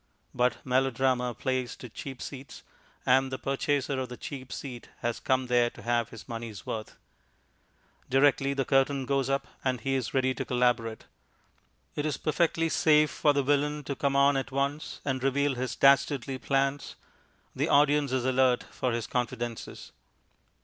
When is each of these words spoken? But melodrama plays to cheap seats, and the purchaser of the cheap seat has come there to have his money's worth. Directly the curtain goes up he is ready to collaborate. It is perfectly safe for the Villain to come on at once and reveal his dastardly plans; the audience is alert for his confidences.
But 0.33 0.57
melodrama 0.65 1.35
plays 1.35 1.75
to 1.75 1.87
cheap 1.87 2.23
seats, 2.23 2.63
and 3.05 3.31
the 3.31 3.37
purchaser 3.37 3.99
of 3.99 4.09
the 4.09 4.17
cheap 4.17 4.51
seat 4.51 4.89
has 5.01 5.19
come 5.19 5.45
there 5.45 5.69
to 5.69 5.83
have 5.83 6.09
his 6.09 6.27
money's 6.27 6.65
worth. 6.65 6.97
Directly 8.09 8.55
the 8.55 8.65
curtain 8.65 9.05
goes 9.05 9.29
up 9.29 9.45
he 9.81 9.93
is 9.93 10.11
ready 10.11 10.33
to 10.33 10.43
collaborate. 10.43 11.05
It 11.95 12.07
is 12.07 12.17
perfectly 12.17 12.67
safe 12.67 13.11
for 13.11 13.31
the 13.31 13.43
Villain 13.43 13.83
to 13.83 13.95
come 13.95 14.15
on 14.15 14.37
at 14.37 14.51
once 14.51 15.01
and 15.05 15.21
reveal 15.21 15.53
his 15.53 15.75
dastardly 15.75 16.39
plans; 16.39 16.95
the 17.55 17.69
audience 17.69 18.11
is 18.11 18.25
alert 18.25 18.63
for 18.71 18.93
his 18.93 19.05
confidences. 19.05 19.91